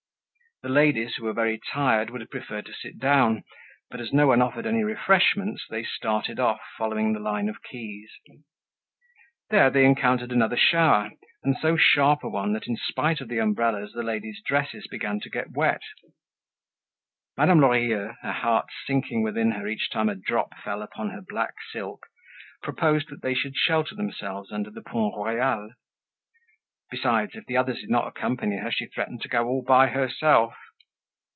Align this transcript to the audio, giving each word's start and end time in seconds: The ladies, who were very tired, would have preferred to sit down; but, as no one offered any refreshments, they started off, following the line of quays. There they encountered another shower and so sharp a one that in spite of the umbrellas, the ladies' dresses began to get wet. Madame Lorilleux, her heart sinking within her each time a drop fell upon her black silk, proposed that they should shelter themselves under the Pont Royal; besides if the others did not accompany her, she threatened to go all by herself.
The 0.63 0.69
ladies, 0.69 1.15
who 1.15 1.23
were 1.23 1.33
very 1.33 1.59
tired, 1.73 2.11
would 2.11 2.21
have 2.21 2.29
preferred 2.29 2.67
to 2.67 2.73
sit 2.73 2.99
down; 2.99 3.43
but, 3.89 3.99
as 3.99 4.13
no 4.13 4.27
one 4.27 4.43
offered 4.43 4.67
any 4.67 4.83
refreshments, 4.83 5.63
they 5.67 5.83
started 5.83 6.39
off, 6.39 6.61
following 6.77 7.13
the 7.13 7.19
line 7.19 7.49
of 7.49 7.63
quays. 7.63 8.11
There 9.49 9.71
they 9.71 9.83
encountered 9.85 10.31
another 10.31 10.57
shower 10.57 11.13
and 11.41 11.57
so 11.57 11.77
sharp 11.77 12.23
a 12.23 12.29
one 12.29 12.53
that 12.53 12.67
in 12.67 12.77
spite 12.77 13.21
of 13.21 13.27
the 13.27 13.39
umbrellas, 13.39 13.93
the 13.93 14.03
ladies' 14.03 14.39
dresses 14.45 14.85
began 14.85 15.19
to 15.21 15.31
get 15.31 15.49
wet. 15.49 15.81
Madame 17.35 17.59
Lorilleux, 17.59 18.15
her 18.21 18.31
heart 18.31 18.67
sinking 18.85 19.23
within 19.23 19.53
her 19.53 19.67
each 19.67 19.89
time 19.89 20.09
a 20.09 20.15
drop 20.15 20.55
fell 20.63 20.83
upon 20.83 21.09
her 21.09 21.23
black 21.27 21.55
silk, 21.73 22.05
proposed 22.61 23.09
that 23.09 23.23
they 23.23 23.33
should 23.33 23.55
shelter 23.55 23.95
themselves 23.95 24.51
under 24.51 24.69
the 24.69 24.83
Pont 24.83 25.15
Royal; 25.17 25.71
besides 26.91 27.35
if 27.35 27.45
the 27.45 27.55
others 27.55 27.79
did 27.79 27.89
not 27.89 28.05
accompany 28.05 28.57
her, 28.57 28.69
she 28.69 28.85
threatened 28.85 29.21
to 29.21 29.29
go 29.29 29.47
all 29.47 29.63
by 29.65 29.87
herself. 29.87 30.53